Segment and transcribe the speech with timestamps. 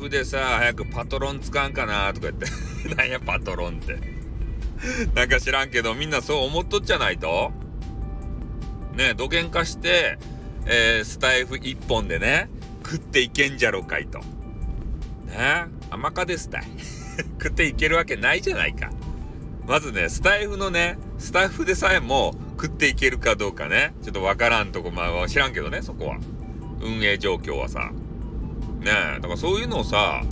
[0.00, 2.46] フでさ、早くパトロン使うんかなとか言って。
[2.96, 3.98] なんやパトロンって。
[5.14, 7.52] なんか知らんけど、みんなそう思っとっちゃないと？
[8.94, 10.18] ね、土幻化して、
[10.66, 12.48] えー、スタイフ一本でね、
[12.84, 14.18] 食っていけんじゃろかいと。
[15.26, 16.64] ね甘かですたい。
[17.40, 18.90] 食っていけるわけないじゃないか。
[19.66, 26.18] まずね、スタイフのね、スタッフでさえも食っていけるかどうかね、ちょっとわからんとこ、まあ知らんけどね、そこは。
[26.80, 27.92] 運営状況はさ。
[28.80, 30.22] ねえ、だからそういうのをさ、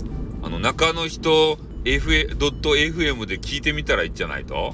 [0.41, 4.73] あの、中の人、f.fm で聞いてみたらいいんじゃないと？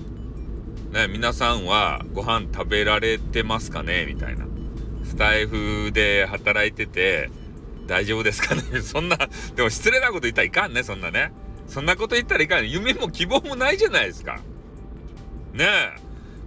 [0.92, 4.06] ね皆さんはご飯食べられてますかね？
[4.06, 4.46] みたいな。
[5.04, 7.30] スタイフで働いてて
[7.86, 8.62] 大丈夫ですかね？
[8.82, 9.18] そんな、
[9.56, 11.32] でも失礼なこと言ったらいかんね、そんなね。
[11.68, 12.70] そんなこと言ったらいかん。
[12.70, 14.40] 夢も希望もないじゃないですか。
[15.54, 15.66] ね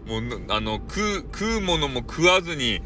[0.07, 0.11] え。
[0.11, 2.81] もう、あの、食う、食うものも食わずに、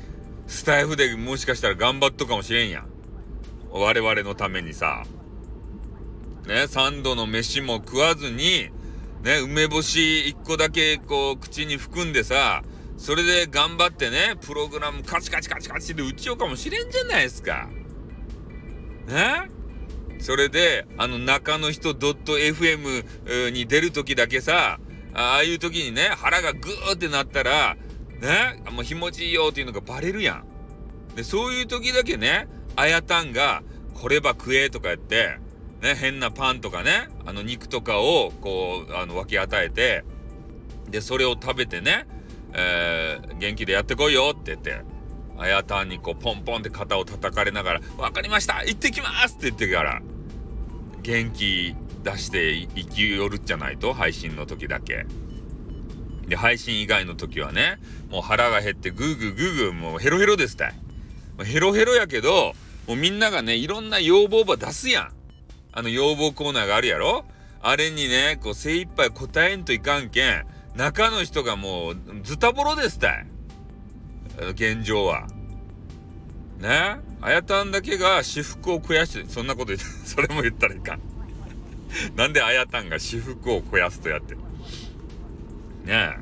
[0.46, 2.91] スタイフでもしかしたら頑張っとかもしれんやん。
[3.72, 5.04] 我々のためにさ。
[6.46, 8.68] ね、3度の飯も食わずに、
[9.22, 12.62] ね、梅干し1個だけこう口に含んでさ、
[12.96, 17.68] それで頑張ってね、プログラムカチカチカチカチで打ちようかもしれんじゃないですか。
[19.06, 19.50] ね？
[20.18, 24.78] それで、あの中の人 .fm に出るときだけさ、
[25.14, 27.76] ああいう時にね、腹がグーってなったら、
[28.20, 30.44] ね、もう気持ちいいよっていうのがバレるやん。
[31.16, 33.62] で、そういう時だけね、あやたんが、
[33.94, 35.38] これば食えとか言って、
[35.82, 40.04] ね、変なパンとかね、あの肉とかをこう、あの分け与えて、
[40.90, 42.06] で、それを食べてね、
[42.52, 44.82] えー、元気でやってこいよって言って、
[45.38, 50.02] あやたんにこうポンポンって肩を叩かれながら、分かりました行ってきますって言ってから、
[51.02, 55.06] 元気出して生きよるじゃないと、配信の時だけ。
[56.28, 57.78] で、配信以外の時はね、
[58.10, 60.81] もう腹が減ってグーグーグーグーもうヘロヘロですたい。
[61.44, 62.54] ヘロヘロやけど、
[62.86, 65.12] もうみんながね、いろんな要望ば出すやん。
[65.72, 67.24] あの要望コーナーがあるやろ？
[67.60, 70.46] あれにね、こう精一杯答えんといかんけん、
[70.76, 73.26] 中の人がもうズタボロですたい。
[74.52, 75.26] 現状は。
[76.58, 76.98] ね？
[77.20, 81.00] あやたんだけが私服を肥やして、そんなこと言って、 それも言ったらいかん。
[82.16, 84.34] なんであやたんが私服を肥やすとやって。
[84.34, 84.40] ね
[85.88, 86.16] え。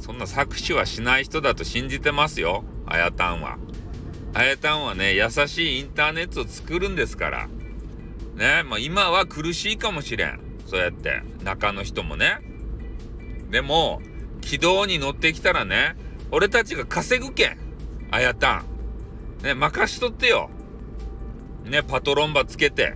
[0.00, 2.64] そんな搾取はしない人だと信じてますよ。
[2.86, 3.58] あやたんは。
[4.36, 7.48] あやたんはね、優しいインターネットを作るんですから。
[8.34, 10.40] ね、まあ今は苦しいかもしれん。
[10.66, 12.40] そうやって、中の人もね。
[13.50, 14.02] でも、
[14.42, 15.96] 軌道に乗ってきたらね、
[16.30, 17.56] 俺たちが稼ぐけん。
[18.10, 18.66] あやたん。
[19.42, 20.50] ね、任しとってよ。
[21.64, 22.94] ね、パトロンバつけて。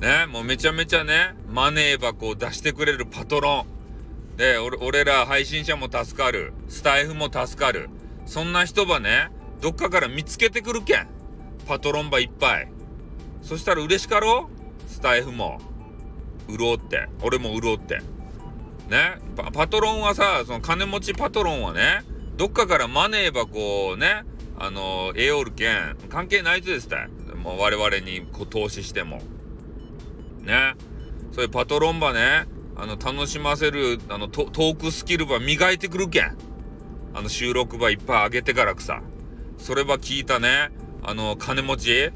[0.00, 3.66] ね、もうめちゃめちゃね、マネー箱を出してくれるパトロ
[4.34, 4.36] ン。
[4.38, 6.54] で、俺、俺ら配信者も助かる。
[6.70, 7.90] スタイフも助かる。
[8.24, 9.28] そんな人ばね、
[9.60, 11.08] どっかから見つけてくるけん。
[11.66, 12.68] パトロンバいっぱい。
[13.42, 14.48] そしたら嬉しかろ？
[14.86, 15.60] スタイフも。
[16.48, 17.08] 潤って。
[17.22, 17.98] 俺も潤って。
[18.88, 19.18] ね？
[19.36, 19.50] パ。
[19.50, 22.04] パトロンはさ、その金持ちパトロンはね、
[22.36, 24.24] どっかからマネー箱をね、
[24.58, 27.08] あの、えおるけん、関係ないとですた。
[27.36, 29.20] もう我々にこう投資しても。
[30.42, 30.74] ね？
[31.32, 32.46] そういうパトロンばね、
[32.76, 36.36] あの、楽しませる、あのト、トークスキルば磨いてくるけん。
[37.14, 39.02] あの、収録ばいっぱい上げてからくさ。
[39.58, 40.70] それば聞いたね、
[41.02, 42.10] あの、金持ち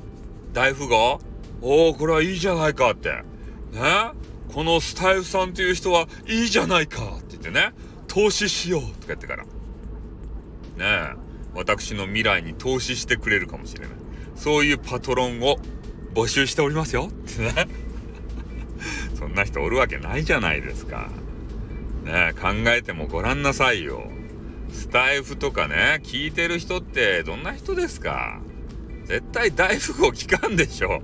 [0.53, 1.21] 大富豪
[1.63, 3.11] おお、これはいいじゃないかって。
[3.11, 3.23] ね？
[4.53, 7.73] このスタイフさんっていう人はいいじゃないかって言ってね、
[8.09, 9.45] 投資しようとか言ってから。
[9.45, 9.51] ね？
[10.81, 11.15] え、
[11.55, 13.91] 私の未来に投資してくれるかもしれない。
[14.35, 15.59] そういうパトロンを
[16.15, 17.69] 募集しておりますよってね。
[19.15, 21.09] そんな人おるわけないじゃないですか。
[22.05, 22.31] ね？
[22.31, 24.11] え、考えてもごらんなさいよ。
[24.73, 28.41] スタイフとかね、聞いてる人ってどんな人ですか？
[29.05, 31.03] 絶対大富豪聞かんでしょ。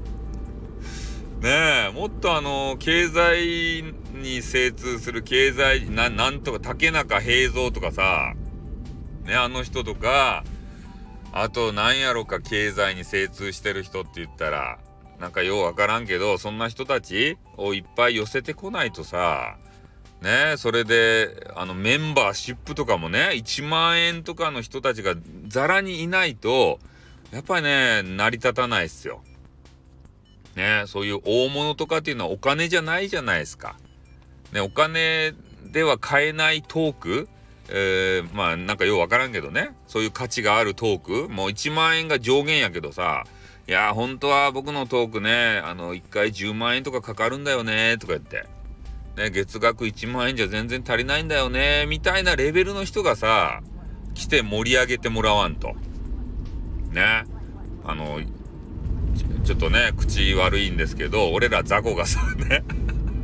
[1.41, 3.85] ねえ、もっとあの、経済
[4.15, 8.35] に精通する経済、な、なんとか竹中平蔵とかさ、
[9.25, 10.45] ね、あの人とか、
[11.33, 14.79] あとなんやろか経済に精通してる人って言ったら、
[15.21, 19.59] なんかようわからんけど、そんな人たちをいっぱい寄せてこないとさ、
[20.23, 25.15] ねそれで、あの、メンバーシップとかもね、1万円とかの人たちが
[25.49, 26.79] ザラにいないと、
[27.33, 29.23] やっぱりね、成り立たないっすよ。
[30.55, 33.77] ねそういう大物とかっていうのはお金じゃないじゃないですか。
[34.53, 35.35] ね、お金
[35.65, 37.29] では買えないトーク
[37.69, 43.25] えー、まあなんかようわからんけどねそういう価値があるトークもう1万円が上限やけどさ
[43.67, 48.47] いや本当は僕のトークねあの1回10万円とかかかるんだよねとか言って
[49.17, 53.63] ね、月額1万円じゃ全然足りないんだよね、みたいなレベルの人がさ、
[54.15, 55.75] 来て盛り上げてもらわんと。
[56.93, 57.25] ね。
[57.85, 58.21] あの、
[59.45, 62.63] ちょっとね、口悪いんですけど、俺ら雑魚がさ、ね、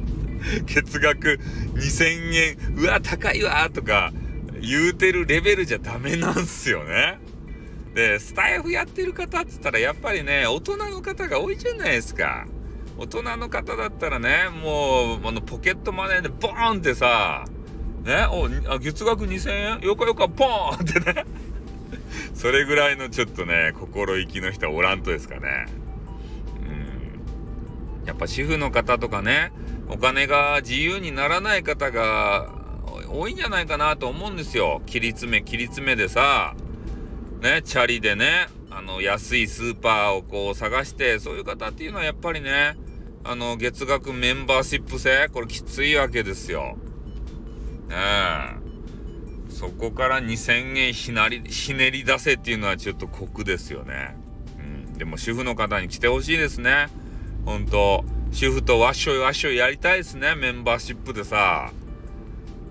[0.67, 1.41] 月額
[1.75, 4.13] 2000円、うわ、高いわ、とか
[4.61, 7.19] 言うてるレベルじゃダメなんすよね。
[7.95, 12.47] で、スタイフやってる方っつったら、やっぱりね、大人の方が多いじゃないですか。
[12.99, 17.45] 大人の方だったらね、もう、あの、ポケットマネーでボーンってさ、
[18.05, 19.81] ね、お、あ月額2000円？
[19.81, 21.25] よかよか、ポーンってね。
[22.35, 25.67] それぐらいのちょっとね、心意気の人はおらんとですかね。
[28.03, 28.07] うん。
[28.07, 29.53] やっぱ主婦の方とかね、
[29.89, 32.51] お金が自由にならない方が
[33.09, 34.83] 多いんじゃないかなと思うんですよ。
[34.87, 36.55] 切り詰め、切り詰めでさ、
[37.41, 38.49] ね、チャリでね、
[38.83, 42.77] の、安いスーパーをこう探して、そういう方っていうのはやっぱりね、
[43.25, 46.77] あの、月額メンバーシップ制これきついわけですよ。
[47.89, 48.63] ねえ。
[49.49, 54.17] そこから2000円ひなり、ひねり出せっていうのはちょっと酷ですよね。
[54.59, 54.95] うん。
[54.95, 56.89] でも主婦の方に来てほしいですね。
[57.45, 58.05] ほんと。
[58.33, 60.35] 主婦とわっしょいわっしょいやりたいですね。
[60.35, 61.71] メンバーシップでさ。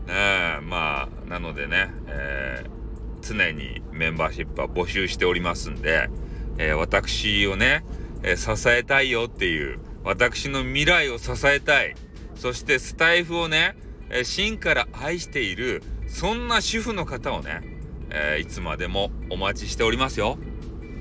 [0.08, 0.14] ね
[0.58, 2.81] え、まあ、なのでね、えー、
[3.22, 6.10] 常にメンバーシップは募集しておりますんで、
[6.58, 7.84] えー、私をね、
[8.24, 11.96] えー、支えたいよっていう、私の未来を支えたい。
[12.36, 13.76] そしてスタイフをね、
[14.10, 17.62] え真から愛しているそんな主婦の方をね、
[18.10, 20.38] えー、いつまでもお待ちしておりますよ。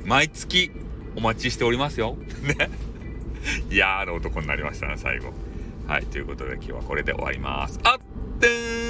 [0.04, 0.70] 毎月
[1.16, 2.16] お待ちしておりますよ。
[2.42, 2.70] ね。
[3.70, 5.32] 嫌な男になりましたね、最後。
[5.88, 7.80] はい、ということで今日はこれで終わります。
[7.82, 8.89] あってー